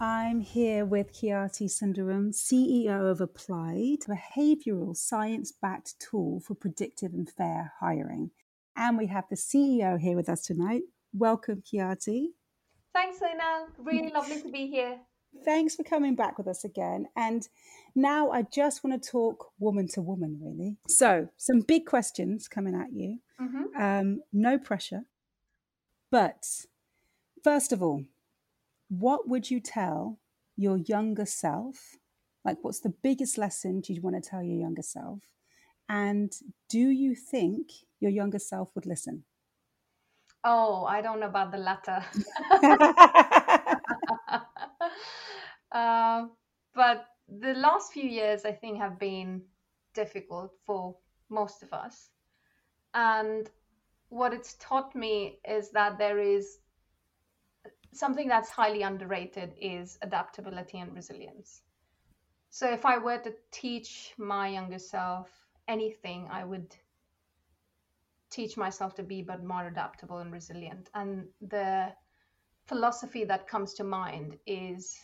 I'm 0.00 0.38
here 0.38 0.84
with 0.84 1.12
Khyati 1.12 1.66
Sundaram, 1.66 2.32
CEO 2.32 3.10
of 3.10 3.20
Applied, 3.20 4.04
a 4.06 4.12
behavioral 4.12 4.96
science 4.96 5.50
backed 5.50 5.98
tool 5.98 6.38
for 6.38 6.54
predictive 6.54 7.12
and 7.12 7.28
fair 7.28 7.72
hiring. 7.80 8.30
And 8.76 8.96
we 8.96 9.08
have 9.08 9.24
the 9.28 9.34
CEO 9.34 9.98
here 9.98 10.14
with 10.14 10.28
us 10.28 10.42
tonight. 10.42 10.82
Welcome, 11.12 11.62
Khyati. 11.62 12.26
Thanks, 12.94 13.20
Lena. 13.20 13.66
Really 13.76 14.12
lovely 14.12 14.40
to 14.40 14.48
be 14.52 14.68
here. 14.68 15.00
Thanks 15.44 15.74
for 15.74 15.82
coming 15.82 16.14
back 16.14 16.38
with 16.38 16.46
us 16.46 16.62
again. 16.62 17.06
And 17.16 17.48
now 17.96 18.30
I 18.30 18.42
just 18.42 18.84
want 18.84 19.02
to 19.02 19.10
talk 19.10 19.50
woman 19.58 19.88
to 19.94 20.00
woman, 20.00 20.38
really. 20.40 20.76
So, 20.88 21.28
some 21.36 21.62
big 21.62 21.86
questions 21.86 22.46
coming 22.46 22.76
at 22.76 22.92
you. 22.92 23.18
Mm-hmm. 23.40 23.82
Um, 23.82 24.20
no 24.32 24.58
pressure. 24.58 25.02
But 26.12 26.46
first 27.42 27.72
of 27.72 27.82
all, 27.82 28.04
what 28.88 29.28
would 29.28 29.50
you 29.50 29.60
tell 29.60 30.18
your 30.56 30.78
younger 30.78 31.26
self? 31.26 31.96
Like, 32.44 32.58
what's 32.62 32.80
the 32.80 32.94
biggest 33.02 33.38
lesson 33.38 33.80
do 33.80 33.92
you 33.92 34.00
want 34.00 34.22
to 34.22 34.30
tell 34.30 34.42
your 34.42 34.58
younger 34.58 34.82
self? 34.82 35.20
And 35.88 36.32
do 36.68 36.78
you 36.78 37.14
think 37.14 37.70
your 38.00 38.10
younger 38.10 38.38
self 38.38 38.74
would 38.74 38.86
listen? 38.86 39.24
Oh, 40.44 40.84
I 40.84 41.00
don't 41.00 41.20
know 41.20 41.26
about 41.26 41.50
the 41.50 41.58
latter. 41.58 42.04
uh, 45.72 46.26
but 46.74 47.06
the 47.28 47.54
last 47.54 47.92
few 47.92 48.08
years, 48.08 48.44
I 48.44 48.52
think, 48.52 48.78
have 48.78 48.98
been 48.98 49.42
difficult 49.94 50.52
for 50.64 50.96
most 51.28 51.62
of 51.62 51.72
us. 51.72 52.10
And 52.94 53.50
what 54.08 54.32
it's 54.32 54.54
taught 54.54 54.94
me 54.94 55.40
is 55.46 55.70
that 55.72 55.98
there 55.98 56.18
is 56.18 56.58
something 57.92 58.28
that's 58.28 58.50
highly 58.50 58.82
underrated 58.82 59.54
is 59.60 59.98
adaptability 60.02 60.78
and 60.78 60.94
resilience. 60.94 61.62
So 62.50 62.70
if 62.70 62.84
I 62.86 62.98
were 62.98 63.18
to 63.18 63.34
teach 63.50 64.14
my 64.16 64.48
younger 64.48 64.78
self 64.78 65.28
anything, 65.66 66.28
I 66.30 66.44
would 66.44 66.74
teach 68.30 68.56
myself 68.56 68.94
to 68.96 69.02
be 69.02 69.22
but 69.22 69.42
more 69.44 69.66
adaptable 69.66 70.18
and 70.18 70.32
resilient. 70.32 70.90
And 70.94 71.26
the 71.40 71.92
philosophy 72.66 73.24
that 73.24 73.48
comes 73.48 73.74
to 73.74 73.84
mind 73.84 74.36
is 74.46 74.98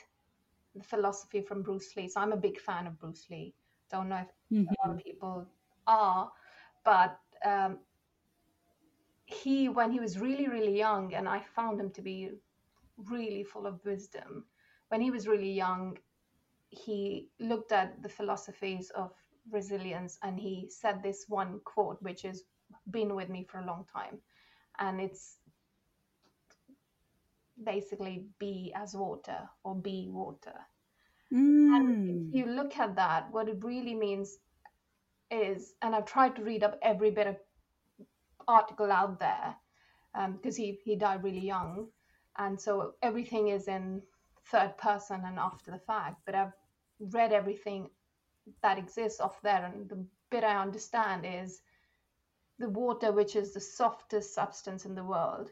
the 0.75 0.85
philosophy 0.85 1.41
from 1.41 1.63
Bruce 1.63 1.97
Lee. 1.97 2.09
So 2.09 2.21
I'm 2.21 2.33
a 2.33 2.37
big 2.37 2.61
fan 2.61 2.87
of 2.87 2.99
Bruce 2.99 3.27
Lee. 3.31 3.55
Don't 3.91 4.09
know 4.09 4.17
if 4.17 4.29
mm-hmm. 4.53 4.69
a 4.69 4.89
lot 4.89 4.97
of 4.97 5.05
people 5.05 5.47
are, 5.87 6.31
but 6.85 7.19
um, 7.45 7.79
he, 9.27 9.69
when 9.69 9.91
he 9.91 10.01
was 10.01 10.19
really, 10.19 10.49
really 10.49 10.77
young, 10.77 11.15
and 11.15 11.29
I 11.29 11.41
found 11.55 11.81
him 11.81 11.91
to 11.91 12.03
be 12.03 12.31
really 12.97 13.45
full 13.45 13.67
of 13.67 13.85
wisdom. 13.85 14.45
When 14.89 15.01
he 15.01 15.11
was 15.11 15.27
really 15.27 15.53
young, 15.53 15.99
he 16.71 17.29
looked 17.41 17.73
at 17.73 18.03
the 18.03 18.09
philosophies 18.09 18.91
of 18.91 19.13
resilience 19.51 20.19
and 20.23 20.39
he 20.39 20.69
said 20.71 21.03
this 21.03 21.25
one 21.29 21.61
quote, 21.65 21.99
which 22.03 22.23
has 22.23 22.43
been 22.91 23.15
with 23.15 23.29
me 23.29 23.47
for 23.49 23.59
a 23.59 23.67
long 23.67 23.85
time. 23.93 24.19
And 24.79 25.01
it's 25.01 25.39
basically 27.63 28.27
be 28.39 28.73
as 28.75 28.95
water 28.95 29.49
or 29.63 29.75
be 29.75 30.09
water. 30.11 30.55
Mm. 31.33 31.77
And 31.77 32.29
if 32.29 32.35
you 32.35 32.47
look 32.47 32.77
at 32.79 32.97
that, 32.97 33.29
what 33.31 33.49
it 33.49 33.63
really 33.63 33.95
means 33.95 34.39
is, 35.31 35.75
and 35.83 35.95
I've 35.95 36.07
tried 36.07 36.37
to 36.37 36.43
read 36.43 36.63
up 36.63 36.79
every 36.83 37.11
bit 37.11 37.27
of 37.27 37.37
article 38.47 38.93
out 38.93 39.19
there 39.21 39.55
because 40.33 40.59
um, 40.59 40.65
he, 40.65 40.79
he 40.85 40.97
died 40.97 41.25
really 41.25 41.41
young 41.41 41.89
and 42.39 42.61
so 42.61 42.95
everything 43.03 43.49
is 43.49 43.69
in 43.69 44.03
third 44.47 44.77
person 44.77 45.23
and 45.25 45.39
after 45.39 45.71
the 45.71 45.79
fact 45.79 46.21
but 46.27 46.35
i've 46.35 46.53
read 47.01 47.33
everything 47.33 47.89
that 48.63 48.79
exists 48.79 49.21
off 49.21 49.41
there. 49.43 49.65
And 49.65 49.89
the 49.89 50.05
bit 50.31 50.45
i 50.45 50.61
understand 50.61 51.25
is 51.27 51.63
the 52.59 52.69
water 52.69 53.13
which 53.13 53.37
is 53.37 53.53
the 53.53 53.61
softest 53.61 54.35
substance 54.35 54.85
in 54.85 54.95
the 54.95 55.05
world. 55.05 55.51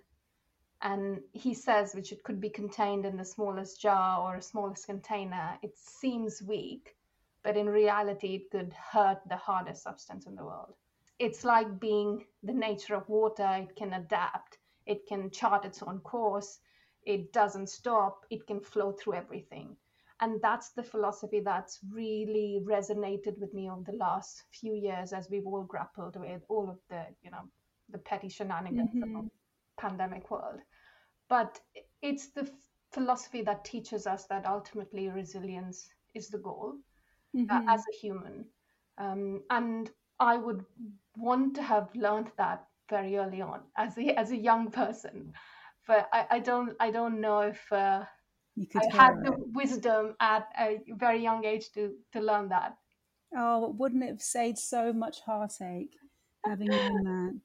And 0.80 1.20
he 1.32 1.54
says 1.54 1.94
which 1.94 2.12
it 2.12 2.24
could 2.24 2.40
be 2.40 2.50
contained 2.50 3.06
in 3.06 3.16
the 3.16 3.24
smallest 3.24 3.80
jar 3.80 4.20
or 4.20 4.40
smallest 4.40 4.86
container 4.86 5.56
it 5.62 5.78
seems 5.78 6.42
weak 6.42 6.96
but 7.44 7.56
in 7.56 7.68
reality 7.68 8.34
it 8.34 8.50
could 8.50 8.72
hurt 8.72 9.20
the 9.28 9.36
hardest 9.36 9.82
substance 9.82 10.26
in 10.26 10.34
the 10.34 10.44
world. 10.44 10.74
It's 11.18 11.44
like 11.44 11.80
being 11.80 12.24
the 12.42 12.52
nature 12.52 12.94
of 12.94 13.08
water. 13.08 13.48
It 13.68 13.76
can 13.76 13.92
adapt. 13.92 14.58
It 14.86 15.06
can 15.06 15.30
chart 15.30 15.64
its 15.64 15.82
own 15.82 16.00
course 16.00 16.58
it 17.04 17.32
doesn't 17.32 17.68
stop, 17.68 18.24
it 18.30 18.46
can 18.46 18.60
flow 18.60 18.92
through 18.92 19.14
everything. 19.14 19.76
And 20.20 20.40
that's 20.40 20.70
the 20.70 20.84
philosophy 20.84 21.40
that's 21.40 21.80
really 21.90 22.62
resonated 22.64 23.38
with 23.38 23.52
me 23.52 23.68
over 23.68 23.82
the 23.84 23.96
last 23.96 24.44
few 24.52 24.74
years 24.74 25.12
as 25.12 25.28
we've 25.28 25.46
all 25.46 25.64
grappled 25.64 26.16
with 26.16 26.42
all 26.48 26.70
of 26.70 26.78
the, 26.88 27.04
you 27.22 27.30
know, 27.30 27.42
the 27.90 27.98
petty 27.98 28.28
shenanigans 28.28 28.90
mm-hmm. 28.94 29.16
of 29.16 29.24
pandemic 29.80 30.30
world. 30.30 30.60
But 31.28 31.58
it's 32.02 32.28
the 32.28 32.48
philosophy 32.92 33.42
that 33.42 33.64
teaches 33.64 34.06
us 34.06 34.26
that 34.26 34.46
ultimately 34.46 35.08
resilience 35.08 35.88
is 36.14 36.28
the 36.28 36.38
goal 36.38 36.74
uh, 37.34 37.38
mm-hmm. 37.38 37.68
uh, 37.68 37.72
as 37.74 37.80
a 37.80 37.96
human. 37.96 38.44
Um, 38.98 39.42
and 39.50 39.90
I 40.20 40.36
would 40.36 40.64
want 41.16 41.56
to 41.56 41.62
have 41.62 41.88
learned 41.96 42.30
that 42.38 42.66
very 42.88 43.16
early 43.16 43.40
on 43.40 43.60
as 43.76 43.96
a, 43.98 44.18
as 44.18 44.30
a 44.30 44.36
young 44.36 44.70
person 44.70 45.32
but 45.86 46.08
I, 46.12 46.26
I 46.32 46.38
don't 46.40 46.76
I 46.80 46.90
don't 46.90 47.20
know 47.20 47.40
if 47.40 47.70
uh, 47.72 48.04
I 48.76 48.86
had 48.96 49.14
the 49.22 49.32
wisdom 49.38 50.16
at 50.20 50.48
a 50.58 50.80
very 50.88 51.22
young 51.22 51.44
age 51.44 51.72
to 51.72 51.98
to 52.12 52.20
learn 52.20 52.48
that. 52.50 52.78
Oh, 53.34 53.68
wouldn't 53.70 54.04
it 54.04 54.08
have 54.08 54.22
saved 54.22 54.58
so 54.58 54.92
much 54.92 55.20
heartache 55.22 55.96
having 56.44 56.76
done 56.76 57.02
that? 57.04 57.40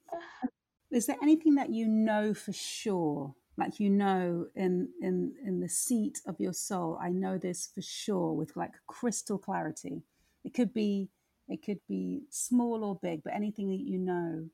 Is 0.92 1.06
there 1.08 1.18
anything 1.22 1.56
that 1.56 1.70
you 1.72 1.88
know 1.88 2.34
for 2.34 2.54
sure, 2.54 3.36
like 3.58 3.80
you 3.80 3.90
know 3.90 4.50
in 4.56 4.94
in 5.02 5.36
in 5.44 5.60
the 5.60 5.70
seat 5.70 6.22
of 6.26 6.40
your 6.40 6.54
soul? 6.54 6.98
I 7.02 7.12
know 7.12 7.38
this 7.38 7.68
for 7.68 7.82
sure 7.82 8.34
with 8.34 8.56
like 8.56 8.76
crystal 8.88 9.38
clarity. 9.38 10.04
It 10.44 10.54
could 10.54 10.74
be 10.74 11.10
it 11.48 11.64
could 11.64 11.82
be 11.88 12.26
small 12.30 12.84
or 12.84 12.98
big, 12.98 13.24
but 13.24 13.34
anything 13.34 13.70
that 13.70 13.82
you 13.82 14.00
know 14.00 14.50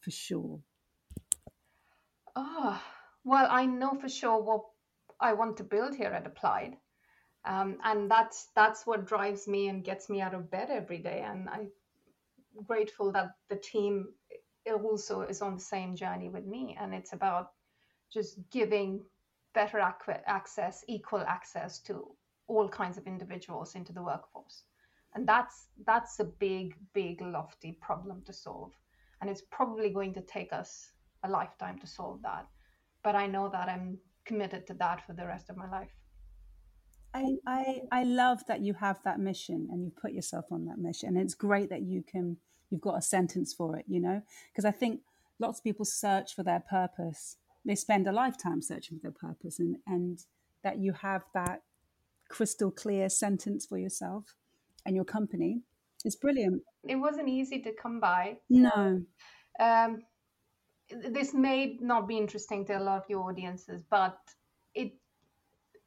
for 0.00 0.10
sure. 0.12 0.62
Oh, 2.34 2.82
well, 3.30 3.46
I 3.48 3.64
know 3.64 3.94
for 3.94 4.08
sure 4.08 4.42
what 4.42 4.64
I 5.20 5.34
want 5.34 5.56
to 5.58 5.62
build 5.62 5.94
here 5.94 6.10
at 6.10 6.26
Applied. 6.26 6.76
Um, 7.44 7.78
and 7.84 8.10
that's 8.10 8.48
that's 8.56 8.84
what 8.88 9.06
drives 9.06 9.46
me 9.46 9.68
and 9.68 9.84
gets 9.84 10.10
me 10.10 10.20
out 10.20 10.34
of 10.34 10.50
bed 10.50 10.68
every 10.68 10.98
day. 10.98 11.22
And 11.24 11.48
I'm 11.48 11.68
grateful 12.66 13.12
that 13.12 13.36
the 13.48 13.54
team 13.54 14.08
also 14.66 15.20
is 15.20 15.42
on 15.42 15.54
the 15.54 15.60
same 15.60 15.94
journey 15.94 16.28
with 16.28 16.44
me. 16.44 16.76
And 16.80 16.92
it's 16.92 17.12
about 17.12 17.52
just 18.12 18.36
giving 18.50 19.04
better 19.54 19.78
access, 20.26 20.84
equal 20.88 21.20
access 21.20 21.78
to 21.82 22.08
all 22.48 22.68
kinds 22.68 22.98
of 22.98 23.06
individuals 23.06 23.76
into 23.76 23.92
the 23.92 24.02
workforce. 24.02 24.64
And 25.14 25.24
that's 25.24 25.68
that's 25.86 26.18
a 26.18 26.24
big, 26.24 26.74
big, 26.94 27.20
lofty 27.20 27.78
problem 27.80 28.22
to 28.26 28.32
solve. 28.32 28.72
And 29.20 29.30
it's 29.30 29.44
probably 29.52 29.90
going 29.90 30.14
to 30.14 30.20
take 30.20 30.52
us 30.52 30.90
a 31.22 31.28
lifetime 31.30 31.78
to 31.78 31.86
solve 31.86 32.22
that 32.22 32.48
but 33.02 33.14
I 33.14 33.26
know 33.26 33.48
that 33.48 33.68
I'm 33.68 33.98
committed 34.24 34.66
to 34.68 34.74
that 34.74 35.06
for 35.06 35.12
the 35.12 35.26
rest 35.26 35.50
of 35.50 35.56
my 35.56 35.68
life. 35.70 35.90
I, 37.12 37.24
I 37.46 37.80
I 37.90 38.04
love 38.04 38.46
that 38.46 38.60
you 38.60 38.74
have 38.74 39.02
that 39.04 39.18
mission 39.18 39.68
and 39.72 39.84
you 39.84 39.90
put 40.00 40.12
yourself 40.12 40.46
on 40.52 40.66
that 40.66 40.78
mission. 40.78 41.08
And 41.10 41.18
it's 41.18 41.34
great 41.34 41.68
that 41.70 41.82
you 41.82 42.02
can 42.02 42.36
you've 42.70 42.80
got 42.80 42.98
a 42.98 43.02
sentence 43.02 43.52
for 43.52 43.76
it, 43.76 43.84
you 43.88 44.00
know? 44.00 44.22
Because 44.52 44.64
I 44.64 44.70
think 44.70 45.00
lots 45.40 45.58
of 45.58 45.64
people 45.64 45.84
search 45.84 46.34
for 46.36 46.44
their 46.44 46.60
purpose. 46.60 47.36
They 47.64 47.74
spend 47.74 48.06
a 48.06 48.12
lifetime 48.12 48.62
searching 48.62 48.98
for 48.98 49.10
their 49.10 49.30
purpose 49.30 49.58
and 49.58 49.76
and 49.86 50.24
that 50.62 50.78
you 50.78 50.92
have 50.92 51.24
that 51.34 51.62
crystal 52.28 52.70
clear 52.70 53.08
sentence 53.08 53.66
for 53.66 53.78
yourself 53.78 54.36
and 54.86 54.94
your 54.94 55.04
company 55.04 55.62
is 56.04 56.16
brilliant. 56.16 56.62
It 56.88 56.96
wasn't 56.96 57.28
easy 57.28 57.60
to 57.62 57.72
come 57.72 57.98
by. 57.98 58.38
No. 58.48 59.02
Um, 59.58 60.02
this 60.90 61.34
may 61.34 61.76
not 61.80 62.08
be 62.08 62.16
interesting 62.16 62.64
to 62.66 62.78
a 62.78 62.80
lot 62.82 63.02
of 63.02 63.08
your 63.08 63.28
audiences, 63.28 63.82
but 63.88 64.18
it 64.74 64.92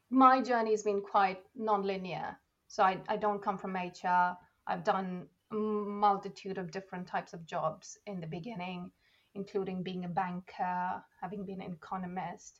my 0.10 0.42
journey 0.42 0.72
has 0.72 0.84
been 0.84 1.02
quite 1.02 1.42
non-linear. 1.56 2.38
So 2.68 2.84
I, 2.84 3.00
I 3.08 3.18
don't 3.18 3.42
come 3.42 3.58
from 3.58 3.76
HR. 3.76 4.38
I've 4.68 4.84
done 4.84 5.28
a 5.52 5.56
multitude 5.56 6.58
of 6.58 6.72
different 6.72 7.08
types 7.08 7.34
of 7.34 7.46
jobs 7.46 7.98
in 8.06 8.20
the 8.20 8.28
beginning, 8.28 8.92
including 9.36 9.84
being 9.84 10.06
a 10.06 10.10
banker, 10.10 11.04
having 11.22 11.46
been 11.46 11.62
an 11.62 11.74
economist. 11.74 12.60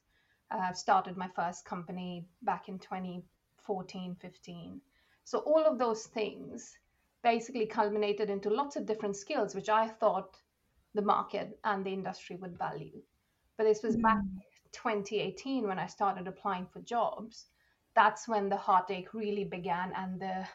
Uh, 0.52 0.58
I've 0.58 0.78
started 0.78 1.18
my 1.18 1.30
first 1.36 1.66
company 1.66 2.26
back 2.42 2.70
in 2.70 2.80
2014, 2.80 4.16
15. 4.20 4.82
So 5.24 5.40
all 5.40 5.64
of 5.64 5.78
those 5.78 6.06
things 6.08 6.78
basically 7.24 7.66
culminated 7.66 8.30
into 8.30 8.50
lots 8.50 8.76
of 8.76 8.86
different 8.86 9.16
skills, 9.16 9.56
which 9.56 9.70
I 9.70 9.88
thought 9.88 10.38
the 10.94 11.02
market 11.02 11.58
and 11.64 11.86
the 11.86 11.94
industry 11.94 12.36
would 12.38 12.58
value. 12.58 13.02
But 13.58 13.66
this 13.66 13.84
was 13.84 13.96
mm. 13.96 14.02
back 14.02 14.22
2018 14.74 15.68
when 15.68 15.80
I 15.80 15.88
started 15.88 16.28
applying 16.28 16.68
for 16.68 16.82
jobs. 16.82 17.46
That's 17.96 18.28
when 18.28 18.50
the 18.50 18.58
heartache 18.58 19.14
really 19.14 19.44
began 19.44 19.94
and 19.96 20.20
the 20.20 20.48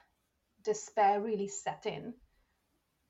despair 0.64 1.20
really 1.20 1.49
set 1.49 1.87
in 1.87 2.14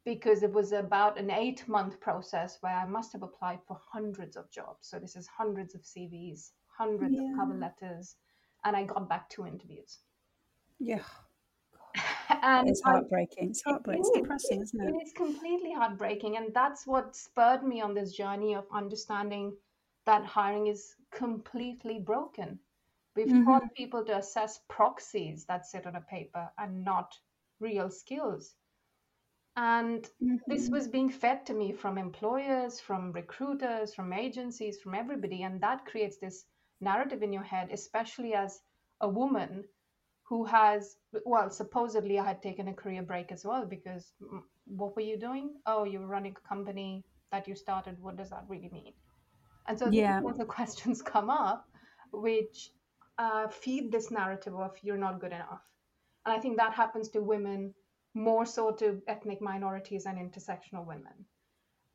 because 0.04 0.42
it 0.42 0.52
was 0.52 0.72
about 0.72 1.18
an 1.18 1.30
eight 1.30 1.66
month 1.68 2.00
process 2.00 2.58
where 2.60 2.74
I 2.74 2.86
must 2.86 3.12
have 3.12 3.22
applied 3.22 3.58
for 3.66 3.78
hundreds 3.92 4.36
of 4.36 4.50
jobs. 4.50 4.88
So 4.88 4.98
this 4.98 5.16
is 5.16 5.26
hundreds 5.26 5.74
of 5.74 5.82
CVs, 5.82 6.50
hundreds 6.66 7.16
yeah. 7.16 7.30
of 7.30 7.36
cover 7.36 7.54
letters, 7.54 8.16
and 8.64 8.76
I 8.76 8.84
got 8.84 9.08
back 9.08 9.28
two 9.28 9.46
interviews. 9.46 9.98
Yeah. 10.78 11.02
and 12.42 12.68
it's 12.68 12.82
heartbreaking. 12.82 13.50
It's 13.50 13.62
heartbreaking. 13.62 14.04
It's 14.04 14.18
depressing, 14.18 14.62
isn't 14.62 14.80
it? 14.80 14.94
It 14.94 15.06
is 15.06 15.12
completely 15.12 15.72
heartbreaking. 15.72 16.36
And 16.36 16.52
that's 16.54 16.86
what 16.86 17.16
spurred 17.16 17.62
me 17.62 17.80
on 17.80 17.94
this 17.94 18.12
journey 18.12 18.54
of 18.54 18.66
understanding 18.72 19.54
that 20.06 20.24
hiring 20.24 20.66
is 20.66 20.94
completely 21.10 21.98
broken. 21.98 22.58
We've 23.16 23.26
mm-hmm. 23.26 23.44
taught 23.44 23.74
people 23.74 24.04
to 24.04 24.18
assess 24.18 24.60
proxies 24.68 25.44
that 25.46 25.66
sit 25.66 25.86
on 25.86 25.96
a 25.96 26.00
paper 26.00 26.50
and 26.58 26.84
not 26.84 27.16
real 27.60 27.90
skills. 27.90 28.54
And 29.56 30.04
mm-hmm. 30.22 30.36
this 30.46 30.68
was 30.68 30.86
being 30.86 31.10
fed 31.10 31.44
to 31.46 31.54
me 31.54 31.72
from 31.72 31.98
employers, 31.98 32.78
from 32.78 33.12
recruiters, 33.12 33.94
from 33.94 34.12
agencies, 34.12 34.78
from 34.80 34.94
everybody. 34.94 35.42
And 35.42 35.60
that 35.62 35.84
creates 35.84 36.18
this 36.18 36.44
narrative 36.80 37.22
in 37.22 37.32
your 37.32 37.42
head, 37.42 37.70
especially 37.72 38.34
as 38.34 38.60
a 39.00 39.08
woman 39.08 39.64
who 40.28 40.44
has 40.44 40.96
well 41.24 41.48
supposedly 41.50 42.18
i 42.18 42.24
had 42.24 42.42
taken 42.42 42.68
a 42.68 42.74
career 42.74 43.02
break 43.02 43.32
as 43.32 43.44
well 43.44 43.64
because 43.64 44.12
mm, 44.22 44.40
what 44.66 44.94
were 44.94 45.02
you 45.02 45.18
doing 45.18 45.54
oh 45.66 45.84
you 45.84 46.00
were 46.00 46.06
running 46.06 46.34
a 46.36 46.48
company 46.48 47.04
that 47.32 47.48
you 47.48 47.54
started 47.54 47.96
what 48.00 48.16
does 48.16 48.30
that 48.30 48.44
really 48.48 48.70
mean 48.72 48.92
and 49.66 49.78
so 49.78 49.88
yeah. 49.90 50.20
the 50.36 50.44
questions 50.58 51.02
come 51.02 51.30
up 51.30 51.68
which 52.12 52.70
uh, 53.18 53.48
feed 53.48 53.90
this 53.90 54.10
narrative 54.10 54.54
of 54.54 54.76
you're 54.82 54.96
not 54.96 55.20
good 55.20 55.32
enough 55.32 55.62
and 56.26 56.36
i 56.36 56.38
think 56.38 56.56
that 56.56 56.72
happens 56.72 57.08
to 57.08 57.20
women 57.20 57.74
more 58.14 58.46
so 58.46 58.70
to 58.70 59.00
ethnic 59.08 59.40
minorities 59.40 60.06
and 60.06 60.18
intersectional 60.18 60.86
women 60.86 61.24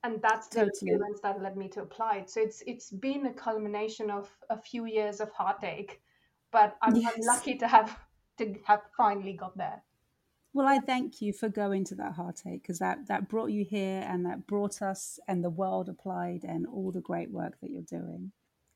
and 0.04 0.22
that's 0.22 0.48
the 0.48 0.56
totally. 0.56 0.70
experience 0.70 1.20
that 1.22 1.42
led 1.42 1.56
me 1.56 1.68
to 1.68 1.82
apply 1.82 2.18
it 2.18 2.30
so 2.30 2.42
it's 2.42 2.62
it's 2.68 2.90
been 2.90 3.26
a 3.28 3.34
culmination 3.34 4.10
of 4.12 4.30
a 4.50 4.58
few 4.58 4.86
years 4.86 5.20
of 5.20 5.32
heartache 5.32 6.02
but 6.52 6.78
I'm, 6.84 6.96
yes. 6.96 7.14
I'm 7.16 7.22
lucky 7.26 7.56
to 7.58 7.68
have 7.68 7.98
to 8.38 8.56
have 8.66 8.82
finally 8.98 9.34
got 9.34 9.58
there. 9.58 9.84
Well, 10.54 10.68
I 10.68 10.80
thank 10.80 11.20
you 11.22 11.34
for 11.34 11.50
going 11.50 11.84
to 11.86 11.96
that 11.96 12.14
heartache 12.14 12.62
because 12.62 12.78
that, 12.78 13.08
that 13.08 13.28
brought 13.28 13.50
you 13.52 13.66
here 13.66 14.06
and 14.08 14.24
that 14.26 14.46
brought 14.46 14.84
us 14.84 15.20
and 15.28 15.44
the 15.44 15.50
world 15.50 15.90
applied 15.90 16.44
and 16.44 16.68
all 16.68 16.92
the 16.92 17.02
great 17.02 17.32
work 17.32 17.60
that 17.62 17.72
you're 17.72 17.82
doing. 17.82 18.32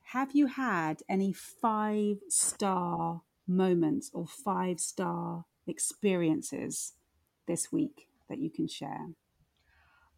Have 0.05 0.31
you 0.33 0.47
had 0.47 1.03
any 1.07 1.33
five 1.33 2.17
star 2.29 3.21
moments 3.47 4.09
or 4.13 4.25
five 4.25 4.79
star 4.79 5.45
experiences 5.67 6.93
this 7.45 7.71
week 7.71 8.07
that 8.27 8.39
you 8.39 8.49
can 8.49 8.67
share? 8.67 9.09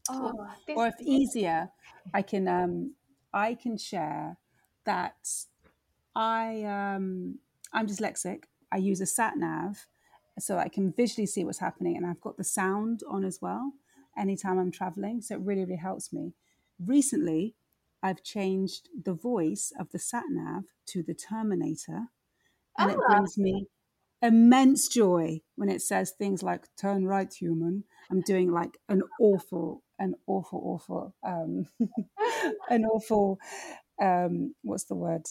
Oh, 0.09 0.31
or, 0.69 0.75
or 0.75 0.87
if 0.87 0.95
easier, 1.01 1.69
I 2.13 2.21
can 2.21 2.47
um, 2.47 2.93
I 3.33 3.53
can 3.55 3.77
share 3.77 4.37
that 4.85 5.27
I 6.15 6.63
um, 6.63 7.39
I'm 7.73 7.85
dyslexic 7.85 8.43
I 8.71 8.77
use 8.77 9.01
a 9.01 9.05
sat 9.05 9.37
nav 9.37 9.87
so 10.39 10.57
I 10.57 10.69
can 10.69 10.93
visually 10.93 11.25
see 11.25 11.43
what's 11.43 11.59
happening, 11.59 11.97
and 11.97 12.05
I've 12.05 12.21
got 12.21 12.37
the 12.37 12.43
sound 12.43 13.01
on 13.09 13.23
as 13.23 13.39
well 13.41 13.73
anytime 14.17 14.57
I'm 14.57 14.71
traveling. 14.71 15.21
So 15.21 15.35
it 15.35 15.41
really, 15.41 15.61
really 15.61 15.75
helps 15.75 16.13
me. 16.13 16.33
Recently, 16.83 17.55
I've 18.01 18.23
changed 18.23 18.89
the 19.03 19.13
voice 19.13 19.73
of 19.79 19.91
the 19.91 19.99
sat 19.99 20.25
nav 20.29 20.63
to 20.87 21.03
the 21.03 21.13
Terminator, 21.13 22.07
and 22.77 22.91
oh. 22.91 22.93
it 22.93 22.99
ah. 23.03 23.13
brings 23.13 23.37
me 23.37 23.67
immense 24.21 24.87
joy 24.87 25.41
when 25.55 25.69
it 25.69 25.81
says 25.81 26.11
things 26.11 26.43
like 26.43 26.67
"turn 26.77 27.05
right, 27.05 27.33
human." 27.33 27.83
I'm 28.11 28.21
doing 28.21 28.51
like 28.51 28.77
an 28.87 29.03
awful, 29.19 29.83
an 29.99 30.15
awful, 30.25 30.61
awful, 30.63 31.15
um, 31.23 31.67
an 32.69 32.85
awful, 32.85 33.39
um, 34.01 34.55
what's 34.63 34.85
the 34.85 34.95
word? 34.95 35.27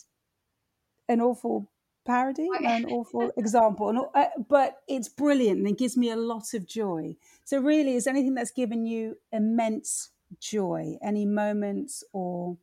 An 1.08 1.20
awful 1.20 1.70
parody, 2.08 2.49
an 2.64 2.87
awful 2.87 3.31
example, 3.37 4.10
uh, 4.14 4.25
but 4.49 4.78
it's 4.88 5.08
brilliant 5.08 5.58
and 5.58 5.69
it 5.69 5.78
gives 5.78 5.96
me 5.96 6.10
a 6.10 6.16
lot 6.16 6.55
of 6.55 6.66
joy. 6.66 7.14
So, 7.44 7.60
really, 7.60 7.94
is 7.94 8.06
anything 8.06 8.34
that's 8.34 8.50
given 8.50 8.87
you 8.87 9.19
immense 9.31 10.10
joy? 10.40 10.96
Any 11.02 11.26
moments 11.26 12.02
or 12.12 12.56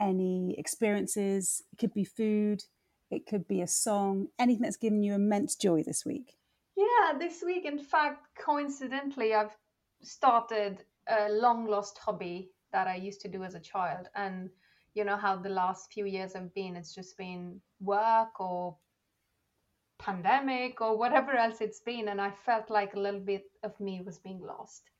any 0.00 0.54
experiences? 0.58 1.62
It 1.72 1.78
could 1.78 1.94
be 1.94 2.04
food, 2.04 2.64
it 3.10 3.26
could 3.26 3.46
be 3.46 3.62
a 3.62 3.68
song, 3.68 4.28
anything 4.38 4.62
that's 4.62 4.76
given 4.76 5.02
you 5.02 5.14
immense 5.14 5.54
joy 5.54 5.82
this 5.82 6.04
week. 6.04 6.36
Yeah, 6.76 7.16
this 7.18 7.42
week, 7.46 7.64
in 7.64 7.78
fact, 7.78 8.26
coincidentally, 8.36 9.34
I've 9.34 9.56
started 10.02 10.84
a 11.08 11.30
long 11.30 11.66
lost 11.66 11.98
hobby 11.98 12.50
that 12.72 12.88
I 12.88 12.96
used 12.96 13.20
to 13.20 13.28
do 13.28 13.44
as 13.44 13.54
a 13.54 13.60
child. 13.60 14.08
And 14.16 14.50
you 14.94 15.04
know 15.04 15.16
how 15.16 15.36
the 15.36 15.48
last 15.48 15.92
few 15.92 16.06
years 16.06 16.34
have 16.34 16.54
been 16.54 16.76
it's 16.76 16.94
just 16.94 17.16
been 17.18 17.60
work 17.80 18.40
or 18.40 18.76
pandemic 19.98 20.80
or 20.80 20.96
whatever 20.96 21.32
else 21.32 21.60
it's 21.60 21.80
been 21.80 22.08
and 22.08 22.20
i 22.20 22.30
felt 22.30 22.70
like 22.70 22.94
a 22.94 23.00
little 23.00 23.20
bit 23.20 23.44
of 23.62 23.78
me 23.80 24.02
was 24.04 24.18
being 24.18 24.40
lost. 24.40 24.90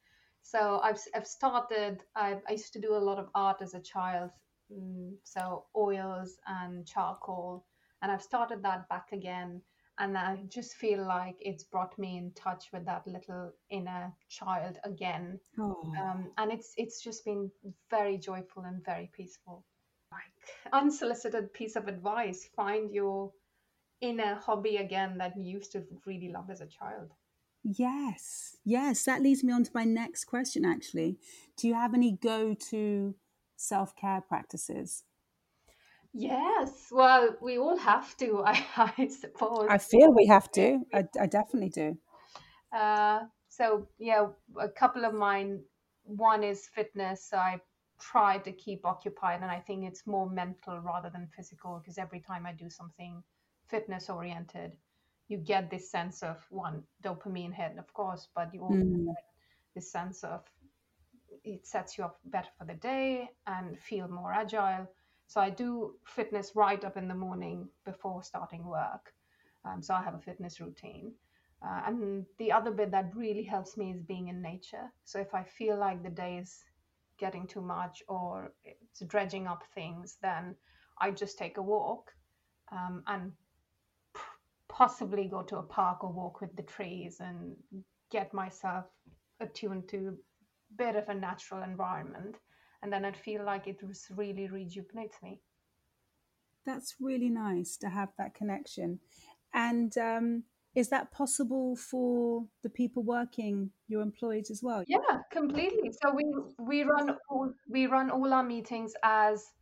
So 0.43 0.81
i've, 0.83 1.01
I've 1.15 1.27
started 1.27 2.03
I've, 2.15 2.43
i 2.49 2.53
used 2.53 2.73
to 2.75 2.81
do 2.81 2.95
a 2.95 3.07
lot 3.09 3.19
of 3.19 3.29
art 3.35 3.63
as 3.63 3.75
a 3.75 3.81
child 3.81 4.31
mm, 4.71 5.13
so 5.23 5.65
oils 5.77 6.37
and 6.47 6.87
charcoal 6.87 7.65
and 8.03 8.13
i've 8.13 8.23
started 8.23 8.63
that 8.63 8.89
back 8.89 9.09
again 9.13 9.63
and 9.99 10.19
i 10.19 10.39
just 10.49 10.75
feel 10.75 11.07
like 11.07 11.37
it's 11.41 11.65
brought 11.65 11.99
me 11.99 12.19
in 12.19 12.33
touch 12.35 12.67
with 12.73 12.85
that 12.85 13.07
little 13.07 13.53
inner 13.71 14.13
child 14.29 14.79
again. 14.85 15.39
Oh. 15.59 15.93
um, 16.01 16.31
and 16.39 16.53
it's 16.53 16.73
it's 16.77 17.03
just 17.03 17.25
been 17.25 17.51
very 17.91 18.19
joyful 18.19 18.65
and 18.65 18.85
very 18.85 19.11
peaceful 19.15 19.65
unsolicited 20.73 21.53
piece 21.53 21.77
of 21.77 21.89
advice 21.89 22.49
find 22.57 22.91
your 22.93 23.33
inner 24.01 24.35
hobby 24.37 24.77
again 24.77 25.19
that 25.19 25.37
you 25.37 25.45
used 25.45 25.73
to 25.73 25.85
really 26.07 26.31
love 26.31 26.51
as 26.51 26.61
a 26.61 26.67
child. 26.67 27.11
Yes 27.65 28.57
yes 28.65 29.05
that 29.05 29.23
leads 29.23 29.43
me 29.43 29.53
on 29.53 29.65
to 29.65 29.71
my 29.75 29.85
next 29.85 30.25
question 30.27 30.65
actually. 30.65 31.19
Do 31.57 31.67
you 31.69 31.75
have 31.75 31.95
any 31.95 32.13
go-to 32.13 33.15
self-care 33.57 34.21
practices? 34.23 35.05
Yes 36.13 36.89
well 36.93 37.37
we 37.43 37.59
all 37.59 37.77
have 37.77 38.17
to 38.19 38.43
i, 38.47 38.65
I 38.99 39.09
suppose. 39.09 39.71
I 39.71 39.79
feel 39.79 40.13
we 40.13 40.27
have 40.27 40.51
to. 40.53 40.81
I, 40.95 41.05
I 41.21 41.27
definitely 41.27 41.71
do. 41.71 41.99
Uh, 42.73 43.25
so 43.49 43.89
yeah 43.99 44.29
a 44.59 44.69
couple 44.69 45.05
of 45.05 45.15
mine. 45.15 45.63
One 46.05 46.45
is 46.45 46.69
fitness. 46.69 47.25
So 47.31 47.39
i 47.39 47.61
try 48.01 48.39
to 48.39 48.53
keep 48.53 48.85
occupied 48.85 49.41
and 49.43 49.51
i 49.51 49.59
think 49.61 49.85
it's 49.85 50.07
more 50.07 50.29
mental 50.29 50.79
rather 50.81 51.11
than 51.11 51.29
physical 51.37 51.79
because 51.79 51.99
every 51.99 52.21
time 52.21 52.47
i 52.47 52.53
do 52.53 52.69
something 52.69 53.23
fitness 53.69 54.11
oriented 54.11 54.77
you 55.29 55.39
get 55.39 55.71
this 55.71 55.91
sense 55.91 56.23
of 56.23 56.37
one 56.51 56.83
dopamine 57.03 57.53
hit 57.53 57.73
of 57.79 57.93
course 57.93 58.29
but 58.35 58.53
you 58.53 58.61
also 58.61 58.77
mm. 58.77 59.07
get 59.07 59.25
this 59.75 59.91
sense 59.91 60.23
of 60.25 60.43
it 61.45 61.67
sets 61.67 61.99
you 61.99 62.05
up 62.05 62.19
better 62.27 62.49
for 62.59 62.65
the 62.65 62.75
day 62.75 63.29
and 63.47 63.79
feel 63.79 64.09
more 64.09 64.33
agile. 64.33 64.87
So 65.27 65.41
i 65.41 65.51
do 65.51 65.95
fitness 66.05 66.53
right 66.55 66.85
up 66.85 66.97
in 66.97 67.09
the 67.09 67.15
morning 67.15 67.69
before 67.85 68.23
starting 68.23 68.65
work 68.65 69.13
um, 69.65 69.83
so 69.83 69.95
i 69.95 70.03
have 70.03 70.15
a 70.15 70.21
fitness 70.21 70.61
routine. 70.61 71.13
Uh, 71.63 71.81
and 71.87 72.27
the 72.39 72.53
other 72.53 72.71
bit 72.71 72.91
that 72.91 73.11
really 73.17 73.43
helps 73.43 73.79
me 73.79 73.91
is 73.91 74.03
being 74.03 74.29
in 74.29 74.43
nature. 74.43 74.93
So 75.05 75.19
if 75.19 75.35
i 75.35 75.43
feel 75.43 75.77
like 75.79 76.03
the 76.03 76.11
day 76.11 76.37
is 76.37 76.63
getting 77.19 77.47
too 77.47 77.61
much 77.61 78.03
or 78.09 78.53
it's 78.65 79.01
dredging 79.07 79.47
up 79.47 79.65
things, 79.75 80.19
then 80.23 80.55
I 81.01 81.11
just 81.11 81.39
take 81.39 81.59
a 81.59 81.63
walk 81.63 82.13
um, 82.73 83.03
and 83.07 83.33
p- 84.15 84.21
possibly 84.69 85.27
go 85.27 85.43
to 85.43 85.59
a 85.59 85.63
park 85.63 86.05
or 86.05 86.13
walk 86.13 86.41
with 86.41 86.55
the 86.57 86.63
trees 86.63 87.21
and 87.21 87.57
get 88.11 88.33
myself 88.33 88.87
attuned 89.41 89.89
to 89.89 90.09
a 90.09 90.77
bit 90.77 90.97
of 90.97 91.09
a 91.09 91.15
natural 91.15 91.63
environment. 91.63 92.37
and 92.83 92.93
then 92.93 93.05
I 93.07 93.13
feel 93.13 93.43
like 93.45 93.67
it 93.67 93.83
was 93.83 94.07
really 94.11 94.47
rejuvenates 94.47 95.17
me. 95.23 95.41
That's 96.67 96.97
really 97.01 97.31
nice 97.31 97.79
to 97.79 97.89
have 97.89 98.11
that 98.19 98.35
connection. 98.35 99.01
And 99.55 99.97
um, 99.97 100.45
is 100.75 100.89
that 100.89 101.13
possible 101.13 101.77
for 101.77 102.45
the 102.63 102.71
people 102.71 103.03
working, 103.03 103.71
your 103.89 104.03
employees 104.03 104.51
as 104.51 104.63
well? 104.63 104.85
Yeah, 104.87 105.21
completely. 105.31 105.93
So 106.03 106.13
we 106.15 106.25
we 106.59 106.83
run 106.85 107.17
all 107.29 107.53
we 107.69 107.87
run 107.87 108.11
all 108.11 108.33
our 108.33 108.43
meetings 108.43 108.95
as 109.03 109.53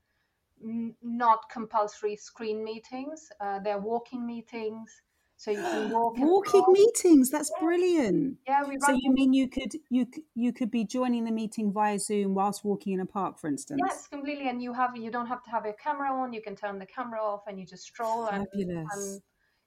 n- 0.65 0.95
not 1.03 1.41
compulsory 1.51 2.17
screen 2.17 2.65
meetings. 2.65 3.29
Uh, 3.41 3.59
they're 3.61 3.79
walking 3.79 4.27
meetings, 4.27 5.03
so 5.37 5.51
you 5.51 5.63
can 5.63 5.91
walk. 5.93 6.17
and 6.17 6.27
Walking 6.27 6.65
meetings. 6.73 7.31
That's 7.31 7.53
brilliant. 7.61 8.39
Yeah, 8.47 8.63
we 8.67 8.79
So 8.81 8.93
you 8.93 9.13
mean 9.13 9.35
you 9.35 9.49
could 9.49 9.73
you 9.91 10.07
you 10.35 10.53
could 10.53 10.71
be 10.71 10.85
joining 10.85 11.25
the 11.25 11.33
meeting 11.33 11.73
via 11.73 11.99
Zoom 11.99 12.35
whilst 12.35 12.65
walking 12.65 12.95
in 12.95 13.01
a 13.01 13.07
park, 13.07 13.39
for 13.39 13.49
instance? 13.49 13.83
Yes, 13.85 14.07
completely. 14.09 14.49
And 14.49 14.63
you 14.63 14.73
have 14.73 14.97
you 14.97 15.11
don't 15.11 15.27
have 15.27 15.43
to 15.45 15.51
have 15.51 15.67
a 15.67 15.75
camera 15.75 16.11
on. 16.11 16.33
You 16.33 16.41
can 16.41 16.57
turn 16.57 16.79
the 16.79 16.87
camera 16.87 17.23
off, 17.23 17.43
and 17.47 17.59
you 17.61 17.67
just 17.67 17.85
stroll 17.85 18.27
and 18.29 18.47
Fabulous. 18.47 19.21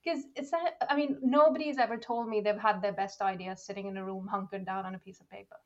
Because 0.06 0.26
it's 0.36 0.52
that 0.52 0.78
I 0.90 0.96
mean 0.96 1.20
nobody's 1.22 1.78
ever 1.80 1.98
told 1.98 2.30
me 2.30 2.42
they've 2.42 2.58
had 2.58 2.82
their 2.82 2.94
best 2.94 3.22
idea 3.22 3.58
sitting 3.58 3.88
in 3.88 3.98
a 3.98 4.06
room 4.06 4.28
hunkered 4.28 4.66
down 4.66 4.86
on 4.86 4.96
a 4.96 5.00
piece 5.00 5.20
of 5.22 5.30
paper. 5.30 5.58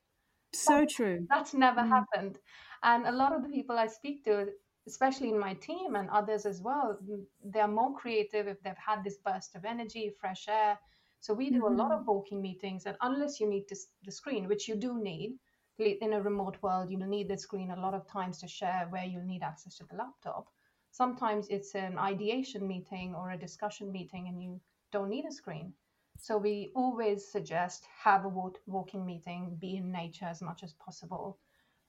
So 0.53 0.85
true. 0.85 1.27
That's 1.29 1.53
never 1.53 1.81
Mm. 1.81 1.85
happened. 1.85 2.39
And 2.83 3.05
a 3.07 3.11
lot 3.11 3.33
of 3.33 3.43
the 3.43 3.49
people 3.49 3.77
I 3.77 3.87
speak 3.87 4.23
to, 4.25 4.53
especially 4.87 5.29
in 5.29 5.39
my 5.39 5.53
team 5.53 5.95
and 5.95 6.09
others 6.09 6.45
as 6.45 6.61
well, 6.61 6.99
they're 7.43 7.67
more 7.67 7.95
creative 7.95 8.47
if 8.47 8.61
they've 8.61 8.77
had 8.77 9.03
this 9.03 9.17
burst 9.17 9.55
of 9.55 9.63
energy, 9.65 10.09
fresh 10.09 10.47
air. 10.49 10.79
So 11.21 11.33
we 11.33 11.49
do 11.51 11.67
a 11.67 11.69
lot 11.81 11.91
Mm-hmm. 11.91 11.93
of 11.93 12.07
walking 12.07 12.41
meetings, 12.41 12.85
and 12.85 12.97
unless 13.01 13.39
you 13.39 13.47
need 13.47 13.67
this, 13.69 13.91
the 14.03 14.11
screen, 14.11 14.47
which 14.47 14.67
you 14.67 14.75
do 14.75 14.97
need 15.01 15.37
in 15.77 16.13
a 16.13 16.21
remote 16.21 16.61
world, 16.61 16.89
you'll 16.91 17.07
need 17.07 17.27
the 17.29 17.37
screen 17.37 17.71
a 17.71 17.79
lot 17.79 17.93
of 17.93 18.05
times 18.07 18.39
to 18.39 18.47
share 18.47 18.87
where 18.89 19.05
you'll 19.05 19.23
need 19.25 19.43
access 19.43 19.75
to 19.77 19.85
the 19.85 19.95
laptop. 19.95 20.49
Sometimes 20.91 21.47
it's 21.49 21.75
an 21.75 21.97
ideation 21.97 22.67
meeting 22.67 23.15
or 23.15 23.31
a 23.31 23.37
discussion 23.37 23.91
meeting, 23.91 24.27
and 24.27 24.41
you 24.41 24.59
don't 24.91 25.09
need 25.09 25.25
a 25.25 25.31
screen. 25.31 25.73
So 26.17 26.37
we 26.37 26.71
always 26.75 27.25
suggest 27.25 27.85
have 28.03 28.25
a 28.25 28.29
walk- 28.29 28.61
walking 28.65 29.05
meeting, 29.05 29.55
be 29.59 29.77
in 29.77 29.91
nature 29.91 30.25
as 30.25 30.41
much 30.41 30.63
as 30.63 30.73
possible, 30.73 31.39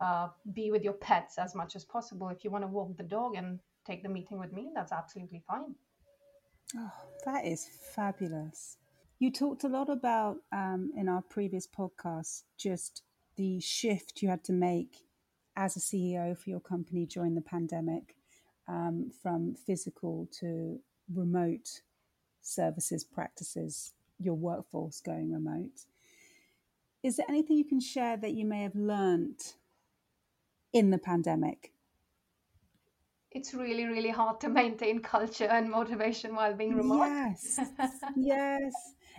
uh, 0.01 0.29
be 0.53 0.71
with 0.71 0.85
your 0.85 0.93
pets 0.95 1.39
as 1.39 1.55
much 1.55 1.75
as 1.75 1.85
possible. 1.85 2.29
If 2.29 2.45
you 2.45 2.51
want 2.51 2.63
to 2.63 2.69
walk 2.69 2.97
the 2.97 3.03
dog 3.03 3.35
and 3.35 3.59
take 3.85 4.03
the 4.03 4.09
meeting 4.09 4.39
with 4.39 4.53
me, 4.53 4.71
that's 4.75 4.93
absolutely 4.93 5.43
fine. 5.47 5.75
Oh, 6.77 6.93
that 7.25 7.45
is 7.45 7.67
fabulous. 7.67 8.77
You 9.19 9.33
talked 9.33 9.65
a 9.65 9.69
lot 9.69 9.91
about 9.91 10.39
um, 10.53 10.93
in 10.97 11.09
our 11.09 11.23
previous 11.23 11.67
podcast 11.67 12.45
just 12.57 13.03
the 13.37 13.61
shift 13.61 14.23
you 14.23 14.29
had 14.29 14.45
to 14.45 14.53
make 14.53 14.97
as 15.57 15.77
a 15.77 15.81
CEO 15.81 16.37
for 16.37 16.51
your 16.51 16.61
company 16.61 17.05
during 17.05 17.35
the 17.35 17.41
pandemic 17.41 18.15
um, 18.69 19.11
from 19.23 19.55
physical 19.55 20.29
to 20.41 20.79
remote 21.13 21.83
services 22.43 23.05
practices, 23.05 23.93
your 24.19 24.35
workforce 24.35 25.01
going 25.01 25.33
remote. 25.33 25.87
Is 27.03 27.17
there 27.17 27.27
anything 27.29 27.57
you 27.57 27.65
can 27.65 27.81
share 27.81 28.17
that 28.19 28.33
you 28.33 28.45
may 28.45 28.63
have 28.63 28.75
learnt 28.75 29.55
in 30.73 30.91
the 30.91 30.99
pandemic? 30.99 31.73
It's 33.33 33.55
really, 33.55 33.85
really 33.85 34.11
hard 34.11 34.41
to 34.41 34.49
maintain 34.49 35.01
culture 35.01 35.45
and 35.45 35.71
motivation 35.71 36.35
while 36.35 36.53
being 36.55 36.75
remote. 36.75 37.07
Yes, 37.07 37.61
yes. 38.17 38.73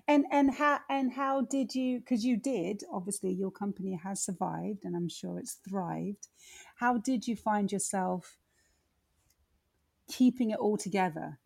And 0.08 0.26
and 0.32 0.54
how 0.54 0.80
and 0.90 1.12
how 1.14 1.42
did 1.42 1.74
you? 1.74 2.00
Because 2.00 2.26
you 2.26 2.36
did. 2.36 2.84
Obviously, 2.92 3.32
your 3.32 3.52
company 3.52 3.98
has 4.04 4.22
survived, 4.22 4.84
and 4.84 4.96
I'm 4.98 5.08
sure 5.08 5.40
it's 5.40 5.60
thrived. 5.68 6.28
How 6.76 6.98
did 6.98 7.26
you 7.26 7.38
find 7.38 7.72
yourself 7.72 8.38
keeping 10.12 10.52
it 10.52 10.60
all 10.60 10.78
together 10.78 11.38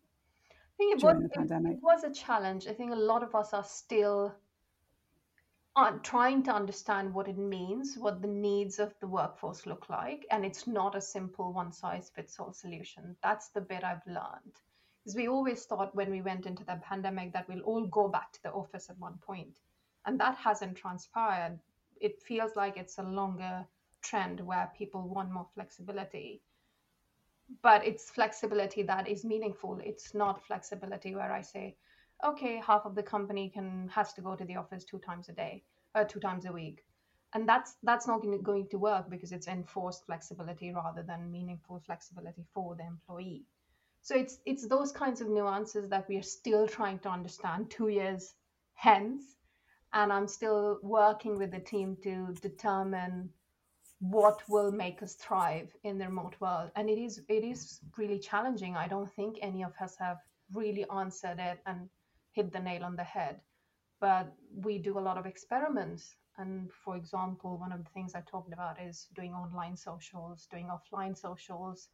I 0.62 0.76
think 0.76 0.98
it 0.98 1.04
was, 1.04 1.16
it 1.34 1.82
was 1.82 2.04
a 2.04 2.12
challenge. 2.12 2.66
I 2.68 2.74
think 2.74 2.92
a 2.92 2.96
lot 2.96 3.22
of 3.22 3.34
us 3.34 3.54
are 3.54 3.64
still 3.64 4.34
on 5.74 6.02
trying 6.02 6.42
to 6.42 6.54
understand 6.54 7.14
what 7.14 7.28
it 7.28 7.38
means, 7.38 7.96
what 7.96 8.20
the 8.20 8.28
needs 8.28 8.78
of 8.78 8.94
the 9.00 9.06
workforce 9.06 9.64
look 9.64 9.88
like, 9.88 10.26
and 10.30 10.44
it's 10.44 10.66
not 10.66 10.94
a 10.94 11.00
simple 11.00 11.54
one 11.54 11.72
size 11.72 12.10
fits 12.14 12.38
all 12.38 12.52
solution. 12.52 13.16
That's 13.22 13.48
the 13.48 13.62
bit 13.62 13.84
I've 13.84 14.06
learned. 14.06 14.60
Because 15.02 15.16
we 15.16 15.28
always 15.28 15.64
thought 15.64 15.94
when 15.94 16.10
we 16.10 16.20
went 16.20 16.44
into 16.44 16.64
the 16.64 16.80
pandemic 16.82 17.32
that 17.32 17.48
we'll 17.48 17.60
all 17.60 17.86
go 17.86 18.08
back 18.08 18.32
to 18.32 18.42
the 18.42 18.52
office 18.52 18.90
at 18.90 18.98
one 18.98 19.18
point, 19.26 19.58
and 20.04 20.20
that 20.20 20.36
hasn't 20.36 20.76
transpired. 20.76 21.58
It 22.00 22.20
feels 22.20 22.54
like 22.54 22.76
it's 22.76 22.98
a 22.98 23.02
longer 23.02 23.66
trend 24.02 24.40
where 24.40 24.70
people 24.76 25.08
want 25.08 25.32
more 25.32 25.46
flexibility 25.54 26.42
but 27.62 27.86
it's 27.86 28.10
flexibility 28.10 28.82
that 28.82 29.08
is 29.08 29.24
meaningful. 29.24 29.78
It's 29.82 30.14
not 30.14 30.44
flexibility 30.46 31.14
where 31.14 31.32
i 31.32 31.40
say 31.42 31.76
okay 32.24 32.56
half 32.66 32.86
of 32.86 32.94
the 32.94 33.02
company 33.02 33.50
can 33.50 33.88
has 33.88 34.12
to 34.14 34.22
go 34.22 34.34
to 34.36 34.44
the 34.44 34.56
office 34.56 34.84
two 34.84 34.98
times 34.98 35.28
a 35.28 35.32
day 35.32 35.62
or 35.94 36.04
two 36.04 36.20
times 36.20 36.46
a 36.46 36.52
week. 36.52 36.84
And 37.34 37.48
that's 37.48 37.76
that's 37.82 38.06
not 38.06 38.22
going 38.22 38.68
to 38.70 38.78
work 38.78 39.10
because 39.10 39.32
it's 39.32 39.48
enforced 39.48 40.06
flexibility 40.06 40.72
rather 40.72 41.02
than 41.02 41.30
meaningful 41.30 41.80
flexibility 41.80 42.44
for 42.54 42.74
the 42.76 42.84
employee. 42.86 43.44
So 44.02 44.14
it's 44.16 44.38
it's 44.46 44.66
those 44.66 44.92
kinds 44.92 45.20
of 45.20 45.28
nuances 45.28 45.88
that 45.90 46.08
we 46.08 46.16
are 46.16 46.22
still 46.22 46.66
trying 46.66 46.98
to 47.00 47.08
understand 47.10 47.70
two 47.70 47.88
years 47.88 48.34
hence. 48.74 49.36
And 49.92 50.12
i'm 50.12 50.28
still 50.28 50.78
working 50.82 51.38
with 51.38 51.50
the 51.52 51.60
team 51.60 51.96
to 52.02 52.34
determine 52.40 53.30
what 54.00 54.42
will 54.48 54.70
make 54.70 55.02
us 55.02 55.14
thrive 55.14 55.74
in 55.84 55.98
the 55.98 56.04
remote 56.04 56.36
world. 56.40 56.70
And 56.76 56.88
it 56.88 56.98
is 56.98 57.22
it 57.28 57.44
is 57.44 57.80
really 57.96 58.18
challenging. 58.18 58.76
I 58.76 58.88
don't 58.88 59.10
think 59.10 59.38
any 59.40 59.62
of 59.62 59.72
us 59.80 59.96
have 59.98 60.18
really 60.52 60.84
answered 60.94 61.38
it 61.38 61.60
and 61.66 61.88
hit 62.32 62.52
the 62.52 62.60
nail 62.60 62.84
on 62.84 62.96
the 62.96 63.04
head. 63.04 63.40
But 64.00 64.32
we 64.54 64.78
do 64.78 64.98
a 64.98 65.00
lot 65.00 65.16
of 65.18 65.26
experiments. 65.26 66.14
And 66.38 66.70
for 66.84 66.96
example 66.96 67.56
one 67.56 67.72
of 67.72 67.82
the 67.82 67.90
things 67.90 68.14
i 68.14 68.20
talked 68.20 68.52
about 68.52 68.78
is 68.78 69.06
doing 69.14 69.32
online 69.32 69.74
socials 69.74 70.46
doing 70.50 70.68
offline 70.68 71.16
socials 71.16 71.88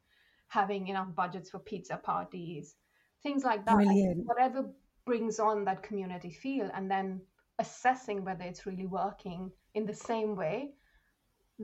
having 0.48 0.88
enough 0.88 1.14
budgets 1.14 1.50
for 1.50 1.60
pizza 1.60 1.96
parties 1.96 2.74
things 3.22 3.44
like 3.44 3.64
that. 3.64 3.76
Brilliant. 3.76 4.26
whatever 4.26 4.68
brings 5.06 5.38
on 5.38 5.64
that 5.64 5.82
community 5.82 6.30
feel 6.30 6.68
and 6.74 6.90
then 6.90 7.20
assessing 7.60 8.24
whether 8.24 8.44
it's 8.44 8.66
really 8.66 8.86
working 8.86 9.50
in 9.74 9.86
the 9.86 9.94
same 9.94 10.34
way 10.34 10.72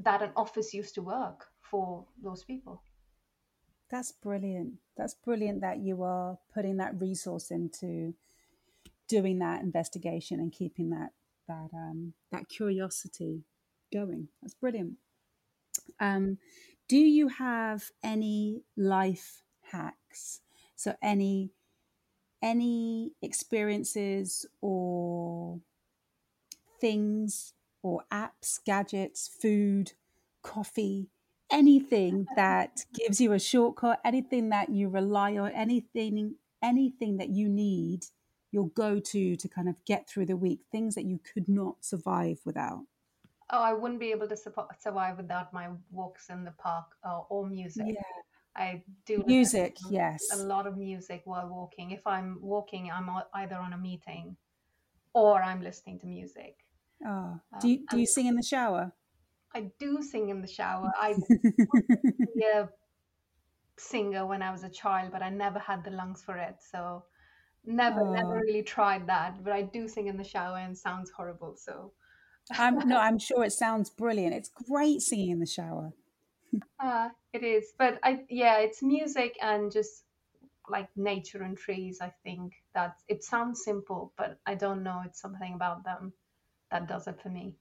that 0.05 0.23
an 0.23 0.31
office 0.37 0.73
used 0.75 0.95
to 0.95 1.02
work 1.02 1.47
for 1.61 2.05
those 2.23 2.45
people. 2.45 2.83
That's 3.90 4.12
brilliant. 4.12 4.75
That's 4.97 5.14
brilliant 5.14 5.61
that 5.62 5.78
you 5.78 6.02
are 6.02 6.38
putting 6.52 6.76
that 6.76 7.00
resource 7.00 7.50
into 7.50 8.14
doing 9.09 9.38
that 9.38 9.62
investigation 9.62 10.40
and 10.40 10.52
keeping 10.52 10.90
that 10.90 11.11
that 11.49 11.71
um, 11.73 12.12
that 12.31 12.49
curiosity 12.49 13.45
going. 13.93 14.28
That's 14.43 14.55
brilliant. 14.55 14.95
Um, 15.99 16.38
do 16.87 16.99
you 16.99 17.28
have 17.28 17.90
any 18.02 18.62
life 18.76 19.43
hacks? 19.73 20.40
So 20.76 20.95
any 21.02 21.52
any 22.43 23.12
experiences 23.23 24.47
or 24.61 25.61
things 26.81 27.55
or 27.82 28.02
apps, 28.12 28.61
gadgets, 28.64 29.28
food, 29.40 29.92
coffee, 30.42 31.08
anything 31.50 32.26
that 32.37 32.85
gives 32.94 33.20
you 33.20 33.32
a 33.32 33.38
shortcut, 33.38 34.00
anything 34.04 34.50
that 34.50 34.68
you 34.70 34.88
rely 34.88 35.37
on, 35.37 35.52
anything 35.52 36.35
anything 36.62 37.18
that 37.18 37.28
you 37.28 37.49
need 37.49 38.04
your 38.50 38.68
go-to 38.70 39.37
to 39.37 39.49
kind 39.49 39.68
of 39.68 39.76
get 39.85 40.08
through 40.08 40.26
the 40.26 40.37
week, 40.37 40.61
things 40.73 40.94
that 40.94 41.04
you 41.04 41.20
could 41.32 41.49
not 41.49 41.76
survive 41.85 42.40
without. 42.44 42.85
Oh, 43.50 43.62
I 43.62 43.73
wouldn't 43.73 44.00
be 44.00 44.11
able 44.11 44.28
to 44.28 44.37
survive 44.37 45.16
without 45.16 45.52
my 45.52 45.68
walks 45.90 46.28
in 46.28 46.44
the 46.44 46.50
park 46.52 46.87
uh, 47.04 47.20
or 47.28 47.47
music. 47.47 47.87
Yeah. 47.88 48.02
I 48.56 48.82
do 49.06 49.23
Music, 49.26 49.76
to 49.76 49.85
yes. 49.90 50.30
a 50.32 50.37
lot 50.37 50.66
of 50.66 50.76
music 50.76 51.23
while 51.25 51.49
walking. 51.49 51.92
If 51.92 52.06
I'm 52.06 52.38
walking, 52.40 52.90
I'm 52.90 53.08
either 53.35 53.54
on 53.54 53.73
a 53.73 53.78
meeting 53.78 54.37
or 55.14 55.40
I'm 55.40 55.62
listening 55.62 56.00
to 56.00 56.06
music. 56.06 56.56
Oh, 57.05 57.40
Um, 57.52 57.61
do 57.61 57.69
you 57.69 57.87
do 57.88 57.99
you 57.99 58.07
sing 58.07 58.26
in 58.26 58.37
the 58.37 58.43
shower? 58.43 58.93
I 59.55 59.71
do 59.78 60.00
sing 60.02 60.31
in 60.31 60.40
the 60.40 60.47
shower. 60.49 60.90
I 60.97 61.23
be 62.35 62.43
a 62.45 62.71
singer 63.78 64.26
when 64.26 64.43
I 64.43 64.50
was 64.50 64.62
a 64.64 64.69
child, 64.69 65.12
but 65.12 65.23
I 65.23 65.31
never 65.31 65.59
had 65.59 65.85
the 65.85 65.90
lungs 65.90 66.23
for 66.23 66.37
it. 66.37 66.57
So 66.62 67.05
never, 67.64 68.00
never 68.02 68.35
Oh. 68.37 68.43
really 68.47 68.62
tried 68.62 69.07
that. 69.09 69.43
But 69.45 69.52
I 69.52 69.62
do 69.62 69.88
sing 69.88 70.09
in 70.09 70.17
the 70.17 70.25
shower 70.25 70.59
and 70.59 70.76
sounds 70.76 71.11
horrible. 71.11 71.57
So 71.57 71.93
I'm 72.57 72.87
no, 72.88 72.97
I'm 73.00 73.19
sure 73.19 73.45
it 73.45 73.52
sounds 73.52 73.90
brilliant. 73.90 74.35
It's 74.35 74.49
great 74.50 75.00
singing 75.02 75.31
in 75.31 75.40
the 75.40 75.47
shower. 75.47 75.93
uh, 76.81 77.09
it 77.33 77.43
is. 77.43 77.73
But 77.78 77.99
I, 78.02 78.25
yeah, 78.28 78.59
it's 78.59 78.83
music 78.83 79.37
and 79.43 79.71
just 79.71 80.05
like 80.69 80.88
nature 80.97 81.43
and 81.43 81.57
trees. 81.57 82.00
I 82.00 82.12
think 82.25 82.55
that 82.75 82.97
it 83.09 83.25
sounds 83.25 83.64
simple, 83.64 84.12
but 84.17 84.38
I 84.47 84.55
don't 84.55 84.83
know. 84.83 85.02
It's 85.07 85.21
something 85.21 85.55
about 85.55 85.85
them 85.85 86.12
that 86.71 86.87
does 86.89 87.07
it 87.07 87.21
for 87.21 87.29
me. 87.29 87.57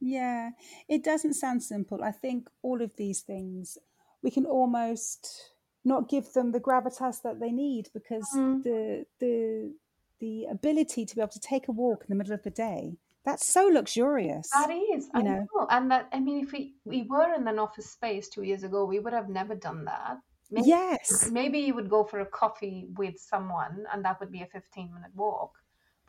Yeah, 0.00 0.50
it 0.88 1.04
doesn't 1.04 1.34
sound 1.34 1.62
simple. 1.62 2.02
I 2.02 2.10
think 2.12 2.48
all 2.62 2.80
of 2.80 2.96
these 2.96 3.20
things 3.20 3.76
we 4.22 4.30
can 4.30 4.46
almost 4.46 5.52
not 5.84 6.08
give 6.08 6.32
them 6.32 6.52
the 6.52 6.60
gravitas 6.60 7.22
that 7.22 7.40
they 7.40 7.52
need 7.52 7.88
because 7.92 8.30
Mm. 8.34 8.62
the 8.62 9.06
the 9.18 9.74
the 10.18 10.44
ability 10.46 11.06
to 11.06 11.14
be 11.14 11.20
able 11.20 11.32
to 11.32 11.40
take 11.40 11.68
a 11.68 11.72
walk 11.72 12.02
in 12.02 12.08
the 12.10 12.14
middle 12.14 12.34
of 12.34 12.42
the 12.42 12.50
day 12.50 12.96
that's 13.24 13.46
so 13.46 13.66
luxurious. 13.66 14.50
That 14.52 14.70
is, 14.70 15.08
I 15.14 15.18
you 15.18 15.24
know. 15.24 15.48
know. 15.54 15.66
And 15.70 15.90
that, 15.90 16.08
I 16.12 16.20
mean, 16.20 16.44
if 16.44 16.52
we, 16.52 16.74
we 16.84 17.02
were 17.02 17.34
in 17.34 17.46
an 17.46 17.58
office 17.58 17.90
space 17.90 18.28
two 18.28 18.42
years 18.42 18.62
ago, 18.62 18.84
we 18.86 18.98
would 18.98 19.12
have 19.12 19.28
never 19.28 19.54
done 19.54 19.84
that. 19.84 20.18
Maybe, 20.50 20.68
Yes. 20.68 21.30
maybe 21.30 21.58
you 21.58 21.74
would 21.74 21.90
go 21.90 22.04
for 22.04 22.20
a 22.20 22.26
coffee 22.26 22.86
with 22.96 23.18
someone 23.18 23.84
and 23.92 24.04
that 24.04 24.18
would 24.20 24.32
be 24.32 24.42
a 24.42 24.46
15 24.46 24.92
minute 24.94 25.14
walk. 25.14 25.52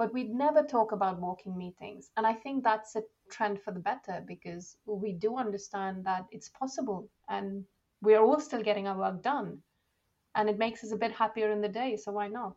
But 0.01 0.13
we'd 0.15 0.33
never 0.33 0.63
talk 0.63 0.93
about 0.93 1.19
walking 1.19 1.55
meetings. 1.55 2.09
And 2.17 2.25
I 2.25 2.33
think 2.33 2.63
that's 2.63 2.95
a 2.95 3.03
trend 3.29 3.61
for 3.61 3.71
the 3.71 3.79
better 3.79 4.23
because 4.27 4.77
we 4.87 5.13
do 5.13 5.37
understand 5.37 6.03
that 6.05 6.25
it's 6.31 6.49
possible 6.49 7.07
and 7.29 7.63
we're 8.01 8.19
all 8.19 8.39
still 8.39 8.63
getting 8.63 8.87
our 8.87 8.97
work 8.97 9.21
done. 9.21 9.59
And 10.33 10.49
it 10.49 10.57
makes 10.57 10.83
us 10.83 10.91
a 10.91 10.97
bit 10.97 11.11
happier 11.11 11.51
in 11.51 11.61
the 11.61 11.69
day. 11.69 11.97
So 11.97 12.11
why 12.13 12.29
not? 12.29 12.55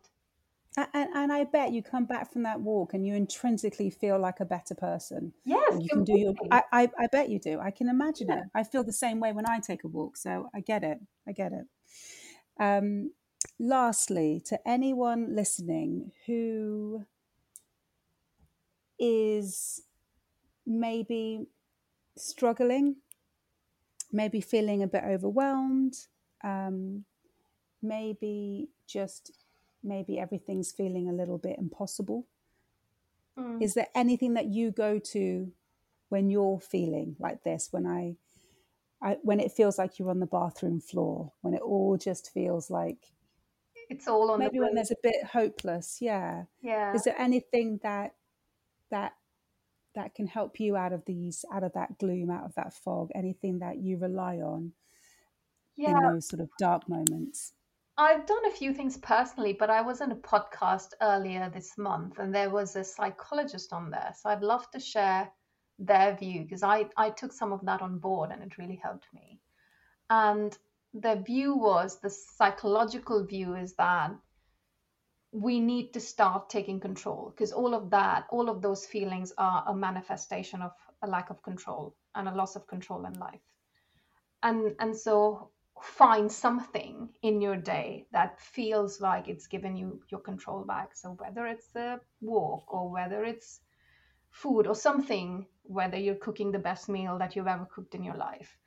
And, 0.75 1.09
and 1.13 1.31
I 1.31 1.43
bet 1.43 1.71
you 1.71 1.83
come 1.83 2.05
back 2.05 2.33
from 2.33 2.41
that 2.41 2.61
walk 2.61 2.95
and 2.95 3.05
you 3.05 3.13
intrinsically 3.13 3.91
feel 3.91 4.17
like 4.17 4.39
a 4.39 4.45
better 4.45 4.73
person. 4.73 5.33
Yes, 5.45 5.77
you 5.83 5.87
can 5.87 6.03
do 6.03 6.17
your. 6.17 6.33
I, 6.49 6.63
I, 6.71 6.89
I 6.97 7.07
bet 7.11 7.29
you 7.29 7.37
do 7.37 7.59
i 7.59 7.69
can 7.69 7.89
imagine 7.89 8.29
Yeah. 8.29 8.39
it 8.39 8.45
i 8.55 8.63
feel 8.63 8.83
the 8.83 8.91
same 8.91 9.19
way 9.19 9.31
when 9.33 9.47
i 9.47 9.59
take 9.59 9.83
a 9.83 9.87
walk 9.87 10.17
so 10.17 10.49
i 10.53 10.61
get 10.61 10.83
it 10.83 10.99
i 11.27 11.31
get 11.31 11.51
it 11.53 11.65
um 12.59 13.11
lastly 13.59 14.41
to 14.45 14.59
anyone 14.67 15.35
listening 15.35 16.11
who 16.25 17.05
is 18.99 19.83
maybe 20.65 21.47
struggling 22.17 22.97
maybe 24.11 24.39
feeling 24.41 24.83
a 24.83 24.87
bit 24.87 25.03
overwhelmed 25.03 25.95
um 26.43 27.05
maybe 27.81 28.69
just 28.87 29.31
maybe 29.83 30.19
everything's 30.19 30.71
feeling 30.71 31.09
a 31.09 31.13
little 31.13 31.37
bit 31.37 31.57
impossible 31.59 32.25
Mm. 33.37 33.61
is 33.61 33.73
there 33.73 33.87
anything 33.93 34.33
that 34.35 34.45
you 34.45 34.71
go 34.71 34.97
to 34.97 35.51
when 36.09 36.29
you're 36.29 36.59
feeling 36.59 37.17
like 37.19 37.43
this 37.43 37.67
when 37.71 37.85
I, 37.85 38.15
I 39.01 39.17
when 39.23 39.41
it 39.41 39.51
feels 39.51 39.77
like 39.77 39.99
you're 39.99 40.09
on 40.09 40.21
the 40.21 40.25
bathroom 40.25 40.79
floor 40.79 41.33
when 41.41 41.53
it 41.53 41.61
all 41.61 41.97
just 41.97 42.31
feels 42.33 42.69
like 42.69 43.11
It's 43.89 44.07
all 44.07 44.31
on 44.31 44.39
maybe 44.39 44.59
the 44.59 44.65
when 44.65 44.75
there's 44.75 44.91
a 44.91 44.95
bit 45.03 45.25
hopeless 45.25 46.01
yeah 46.01 46.45
Yeah. 46.61 46.95
is 46.95 47.03
there 47.03 47.19
anything 47.19 47.79
that 47.83 48.15
that 48.91 49.13
that 49.95 50.13
can 50.13 50.27
help 50.27 50.59
you 50.59 50.75
out 50.75 50.93
of 50.93 51.03
these 51.05 51.45
out 51.53 51.63
of 51.63 51.73
that 51.73 51.97
gloom 51.99 52.29
out 52.29 52.45
of 52.45 52.53
that 52.55 52.73
fog 52.73 53.09
anything 53.15 53.59
that 53.59 53.77
you 53.77 53.97
rely 53.97 54.37
on 54.37 54.71
yeah. 55.75 55.91
in 55.91 56.13
those 56.13 56.27
sort 56.27 56.41
of 56.41 56.49
dark 56.59 56.87
moments 56.89 57.53
I've 57.97 58.25
done 58.25 58.45
a 58.45 58.51
few 58.51 58.73
things 58.73 58.97
personally, 58.97 59.53
but 59.53 59.69
I 59.69 59.81
was 59.81 60.01
in 60.01 60.11
a 60.11 60.17
podcast 60.17 60.89
earlier 61.01 61.49
this 61.49 61.77
month 61.77 62.19
and 62.19 62.35
there 62.35 62.49
was 62.49 62.75
a 62.75 62.83
psychologist 62.83 63.71
on 63.71 63.89
there. 63.89 64.13
So 64.19 64.29
I'd 64.29 64.41
love 64.41 64.69
to 64.71 64.81
share 64.81 65.31
their 65.79 66.15
view 66.15 66.43
because 66.43 66.61
I, 66.61 66.89
I 66.97 67.09
took 67.09 67.31
some 67.31 67.53
of 67.53 67.65
that 67.65 67.81
on 67.81 67.99
board 67.99 68.31
and 68.31 68.43
it 68.43 68.57
really 68.57 68.79
helped 68.83 69.07
me. 69.13 69.39
And 70.09 70.57
the 70.93 71.23
view 71.25 71.55
was 71.55 71.99
the 71.99 72.09
psychological 72.09 73.25
view 73.25 73.55
is 73.55 73.75
that 73.75 74.11
we 75.35 75.59
need 75.59 75.91
to 75.91 75.99
start 75.99 76.49
taking 76.49 76.79
control 76.79 77.33
because 77.35 77.51
all 77.51 77.73
of 77.73 77.89
that, 77.89 78.25
all 78.29 78.49
of 78.49 78.61
those 78.61 78.85
feelings 78.85 79.33
are 79.37 79.65
a 79.67 79.75
manifestation 79.75 80.61
of 80.61 80.71
a 81.01 81.07
lack 81.07 81.29
of 81.29 81.43
control 81.43 81.93
and 82.15 82.29
a 82.29 82.33
loss 82.33 82.55
of 82.55 82.65
control 82.67 83.05
in 83.05 83.13
life. 83.19 83.41
And 84.43 84.75
and 84.79 84.95
so 84.95 85.49
find 85.81 86.31
something 86.31 87.09
in 87.21 87.41
your 87.41 87.57
day 87.57 88.07
that 88.13 88.39
feels 88.39 89.01
like 89.01 89.27
it's 89.27 89.47
given 89.47 89.75
you 89.75 90.01
your 90.09 90.21
control 90.21 90.63
back. 90.63 90.95
So 90.95 91.17
whether 91.19 91.45
it's 91.47 91.75
a 91.75 91.99
walk 92.21 92.73
or 92.73 92.89
whether 92.89 93.25
it's 93.25 93.59
food 94.31 94.67
or 94.67 94.75
something, 94.75 95.47
whether 95.63 95.97
you're 95.97 96.15
cooking 96.15 96.53
the 96.53 96.59
best 96.59 96.87
meal 96.87 97.17
that 97.17 97.35
you've 97.35 97.47
ever 97.47 97.67
cooked 97.75 97.93
in 97.93 98.05
your 98.05 98.15
life, 98.15 98.57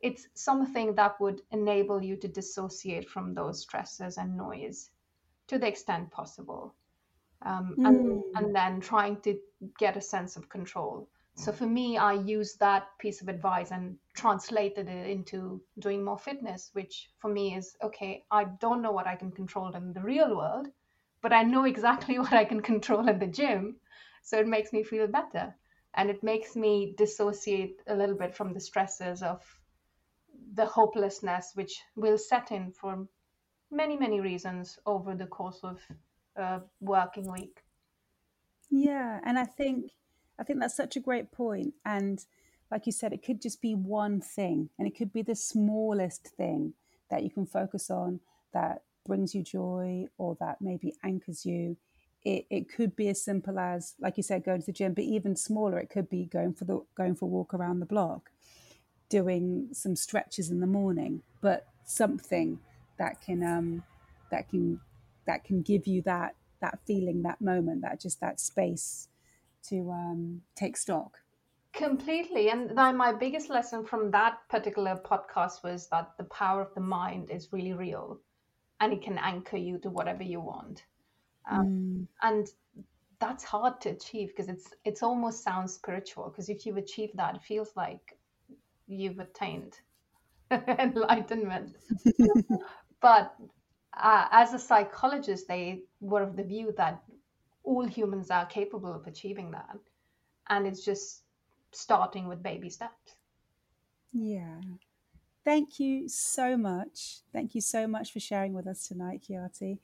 it's 0.00 0.28
something 0.32 0.94
that 0.94 1.20
would 1.20 1.42
enable 1.50 2.02
you 2.02 2.16
to 2.16 2.28
dissociate 2.28 3.10
from 3.10 3.34
those 3.34 3.60
stresses 3.60 4.16
and 4.16 4.34
noise 4.34 4.90
to 5.48 5.58
the 5.58 5.68
extent 5.68 6.10
possible. 6.10 6.74
Um, 7.42 7.76
and, 7.84 7.96
Mm. 8.00 8.22
and 8.34 8.54
then 8.54 8.80
trying 8.80 9.20
to 9.22 9.38
get 9.78 9.96
a 9.96 10.00
sense 10.00 10.36
of 10.36 10.48
control. 10.48 11.08
So 11.34 11.52
for 11.52 11.66
me, 11.66 11.98
I 11.98 12.14
used 12.14 12.60
that 12.60 12.88
piece 12.98 13.20
of 13.20 13.28
advice 13.28 13.70
and 13.70 13.98
translated 14.14 14.88
it 14.88 15.06
into 15.06 15.60
doing 15.78 16.02
more 16.02 16.18
fitness, 16.18 16.70
which 16.72 17.10
for 17.18 17.28
me 17.28 17.54
is 17.54 17.76
okay, 17.82 18.24
I 18.30 18.44
don't 18.44 18.80
know 18.80 18.92
what 18.92 19.06
I 19.06 19.16
can 19.16 19.30
control 19.30 19.74
in 19.74 19.92
the 19.92 20.00
real 20.00 20.34
world, 20.34 20.68
but 21.20 21.34
I 21.34 21.42
know 21.42 21.64
exactly 21.64 22.18
what 22.18 22.32
I 22.32 22.46
can 22.46 22.62
control 22.62 23.06
in 23.06 23.18
the 23.18 23.26
gym. 23.26 23.76
So 24.22 24.38
it 24.38 24.46
makes 24.48 24.72
me 24.72 24.82
feel 24.82 25.06
better. 25.06 25.54
And 25.94 26.08
it 26.08 26.22
makes 26.22 26.56
me 26.56 26.94
dissociate 26.96 27.82
a 27.86 27.94
little 27.94 28.16
bit 28.16 28.34
from 28.34 28.54
the 28.54 28.60
stresses 28.60 29.22
of 29.22 29.42
the 30.54 30.66
hopelessness, 30.66 31.52
which 31.54 31.82
will 31.96 32.18
set 32.18 32.50
in 32.50 32.72
for 32.72 33.06
many, 33.70 33.96
many 33.96 34.20
reasons 34.20 34.78
over 34.86 35.14
the 35.14 35.26
course 35.26 35.60
of 35.62 35.80
a 36.36 36.60
working 36.80 37.30
week. 37.30 37.62
Yeah, 38.70 39.20
and 39.24 39.38
I 39.38 39.44
think 39.44 39.92
I 40.38 40.44
think 40.44 40.60
that's 40.60 40.76
such 40.76 40.96
a 40.96 41.00
great 41.00 41.32
point. 41.32 41.74
And 41.84 42.24
like 42.70 42.86
you 42.86 42.92
said, 42.92 43.12
it 43.12 43.24
could 43.24 43.40
just 43.40 43.62
be 43.62 43.74
one 43.74 44.20
thing, 44.20 44.70
and 44.78 44.86
it 44.88 44.96
could 44.96 45.12
be 45.12 45.22
the 45.22 45.36
smallest 45.36 46.28
thing 46.36 46.74
that 47.10 47.22
you 47.22 47.30
can 47.30 47.46
focus 47.46 47.90
on 47.90 48.20
that 48.52 48.82
brings 49.06 49.34
you 49.34 49.42
joy 49.42 50.06
or 50.18 50.36
that 50.40 50.60
maybe 50.60 50.94
anchors 51.04 51.46
you. 51.46 51.76
It, 52.24 52.46
it 52.50 52.68
could 52.68 52.96
be 52.96 53.08
as 53.08 53.22
simple 53.22 53.56
as, 53.56 53.94
like 54.00 54.16
you 54.16 54.22
said, 54.24 54.42
going 54.42 54.58
to 54.60 54.66
the 54.66 54.72
gym, 54.72 54.94
but 54.94 55.04
even 55.04 55.36
smaller, 55.36 55.78
it 55.78 55.90
could 55.90 56.10
be 56.10 56.24
going 56.24 56.54
for 56.54 56.64
the 56.64 56.84
going 56.96 57.14
for 57.14 57.26
a 57.26 57.28
walk 57.28 57.54
around 57.54 57.78
the 57.78 57.86
block, 57.86 58.30
doing 59.08 59.68
some 59.72 59.94
stretches 59.94 60.50
in 60.50 60.58
the 60.58 60.66
morning, 60.66 61.22
but 61.40 61.68
something 61.84 62.58
that 62.98 63.20
can 63.20 63.42
um, 63.42 63.82
that 64.30 64.48
can 64.48 64.80
that 65.26 65.44
can 65.44 65.62
give 65.62 65.86
you 65.86 66.02
that 66.02 66.34
that 66.60 66.78
feeling, 66.86 67.22
that 67.22 67.40
moment, 67.40 67.82
that 67.82 68.00
just 68.00 68.20
that 68.20 68.40
space 68.40 69.08
to 69.68 69.90
um, 69.90 70.42
take 70.54 70.76
stock. 70.76 71.18
Completely. 71.72 72.48
And 72.50 72.76
then 72.76 72.96
my 72.96 73.12
biggest 73.12 73.50
lesson 73.50 73.84
from 73.84 74.10
that 74.12 74.38
particular 74.48 74.98
podcast 75.04 75.62
was 75.62 75.88
that 75.88 76.12
the 76.16 76.24
power 76.24 76.62
of 76.62 76.74
the 76.74 76.80
mind 76.80 77.30
is 77.30 77.52
really 77.52 77.74
real 77.74 78.18
and 78.80 78.92
it 78.92 79.02
can 79.02 79.18
anchor 79.18 79.58
you 79.58 79.78
to 79.78 79.90
whatever 79.90 80.22
you 80.22 80.40
want. 80.40 80.84
Um, 81.50 82.08
And 82.22 82.48
that's 83.18 83.44
hard 83.44 83.80
to 83.82 83.90
achieve 83.90 84.28
because 84.28 84.48
it's 84.48 84.74
it's 84.84 85.02
almost 85.02 85.42
sounds 85.42 85.74
spiritual 85.74 86.28
because 86.28 86.48
if 86.48 86.66
you've 86.66 86.76
achieved 86.76 87.16
that, 87.16 87.36
it 87.36 87.42
feels 87.42 87.70
like 87.76 88.18
you've 88.86 89.18
attained 89.18 89.78
enlightenment. 90.50 91.76
but 93.00 93.34
uh, 93.96 94.26
as 94.30 94.52
a 94.52 94.58
psychologist, 94.58 95.48
they 95.48 95.80
were 96.00 96.22
of 96.22 96.36
the 96.36 96.42
view 96.42 96.74
that 96.76 97.02
all 97.64 97.86
humans 97.86 98.30
are 98.30 98.44
capable 98.46 98.94
of 98.94 99.06
achieving 99.06 99.50
that. 99.52 99.78
And 100.48 100.66
it's 100.66 100.84
just 100.84 101.22
starting 101.72 102.28
with 102.28 102.42
baby 102.42 102.68
steps. 102.70 103.16
Yeah. 104.12 104.60
Thank 105.44 105.78
you 105.78 106.08
so 106.08 106.56
much. 106.56 107.18
Thank 107.32 107.54
you 107.54 107.60
so 107.60 107.86
much 107.86 108.12
for 108.12 108.18
sharing 108.20 108.52
with 108.52 108.66
us 108.66 108.88
tonight, 108.88 109.22
Khyati. 109.28 109.78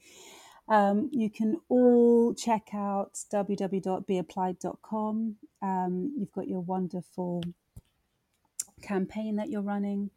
Um, 0.69 1.11
you 1.13 1.31
can 1.31 1.61
all 1.69 2.35
check 2.35 2.69
out 2.75 3.13
www.beapplied.com. 3.33 5.37
Um, 5.61 6.13
you've 6.17 6.33
got 6.33 6.49
your 6.49 6.61
wonderful 6.61 7.43
campaign 8.81 9.37
that 9.37 9.51
you're 9.51 9.63
running, 9.63 10.11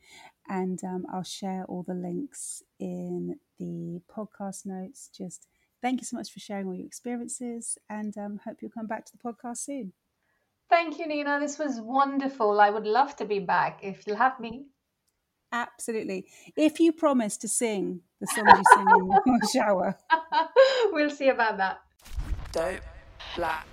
and 0.47 0.83
um, 0.83 1.05
I'll 1.11 1.23
share 1.23 1.65
all 1.67 1.83
the 1.83 1.93
links 1.93 2.63
in 2.79 3.37
the 3.59 4.01
podcast 4.13 4.65
notes. 4.65 5.09
Just 5.15 5.47
thank 5.81 6.01
you 6.01 6.05
so 6.05 6.17
much 6.17 6.31
for 6.31 6.39
sharing 6.39 6.67
all 6.67 6.75
your 6.75 6.85
experiences, 6.85 7.77
and 7.89 8.17
um, 8.17 8.39
hope 8.43 8.57
you'll 8.61 8.71
come 8.71 8.87
back 8.87 9.05
to 9.05 9.11
the 9.11 9.23
podcast 9.23 9.57
soon. 9.57 9.93
Thank 10.69 10.97
you, 10.97 11.07
Nina. 11.07 11.39
This 11.39 11.59
was 11.59 11.79
wonderful. 11.79 12.59
I 12.59 12.69
would 12.69 12.87
love 12.87 13.15
to 13.17 13.25
be 13.25 13.39
back 13.39 13.79
if 13.83 14.05
you'll 14.07 14.17
have 14.17 14.39
me. 14.39 14.65
Absolutely. 15.51 16.25
If 16.57 16.79
you 16.79 16.91
promise 16.91 17.37
to 17.37 17.47
sing 17.47 18.01
the 18.19 18.27
song 18.27 18.45
you 18.47 18.63
sing 18.73 18.87
in 18.89 19.33
your 19.33 19.49
shower. 19.53 19.97
we'll 20.91 21.09
see 21.09 21.29
about 21.29 21.57
that. 21.57 21.81
Dope 22.51 22.81
Black 23.35 23.67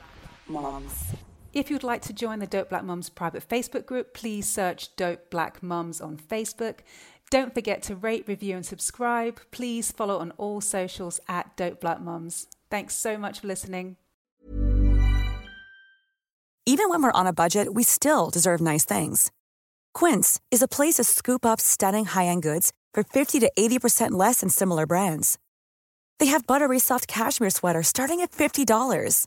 Mums. 0.49 1.15
If 1.53 1.71
you'd 1.71 1.83
like 1.83 2.01
to 2.03 2.15
join 2.15 2.39
the 2.39 2.47
Dope 2.47 2.71
Black 2.71 2.83
Mums 2.83 3.11
private 3.11 3.47
Facebook 3.47 3.85
group, 3.85 4.15
please 4.15 4.49
search 4.49 4.97
Dope 4.97 5.29
Black 5.29 5.63
Mums 5.63 6.01
on 6.01 6.17
Facebook. 6.17 6.79
Don't 7.31 7.53
forget 7.53 7.83
to 7.83 7.97
rate, 7.97 8.27
review, 8.27 8.57
and 8.57 8.65
subscribe. 8.65 9.39
Please 9.51 9.93
follow 9.93 10.19
on 10.19 10.31
all 10.39 10.63
socials 10.63 11.21
at 11.29 11.55
Dope 11.59 11.81
Black 11.81 12.01
Mums. 12.01 12.47
Thanks 12.71 12.97
so 12.97 13.19
much 13.19 13.41
for 13.41 13.49
listening. 13.49 13.97
Even 16.65 16.89
when 16.89 17.03
we're 17.03 17.13
on 17.13 17.27
a 17.27 17.35
budget, 17.35 17.75
we 17.75 17.83
still 17.83 18.31
deserve 18.31 18.63
nice 18.63 18.87
things. 18.87 19.31
Quince 19.93 20.41
is 20.51 20.63
a 20.63 20.69
place 20.69 20.95
to 20.95 21.05
scoop 21.05 21.45
up 21.45 21.61
stunning 21.61 22.07
high-end 22.07 22.43
goods 22.43 22.73
for 22.95 23.03
50 23.03 23.41
to 23.41 23.53
80% 23.59 24.13
less 24.13 24.41
than 24.41 24.49
similar 24.49 24.87
brands. 24.87 25.39
They 26.19 26.27
have 26.27 26.47
buttery 26.47 26.79
soft 26.79 27.09
cashmere 27.09 27.51
sweaters 27.51 27.89
starting 27.89 28.21
at 28.21 28.31
$50, 28.31 29.27